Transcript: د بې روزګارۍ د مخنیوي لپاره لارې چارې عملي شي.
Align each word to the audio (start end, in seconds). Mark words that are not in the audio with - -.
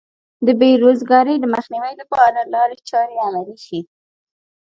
د 0.45 0.47
بې 0.59 0.69
روزګارۍ 0.83 1.35
د 1.39 1.45
مخنیوي 1.53 1.93
لپاره 2.01 2.39
لارې 2.53 2.77
چارې 2.89 3.15
عملي 3.25 3.57
شي. 3.65 3.79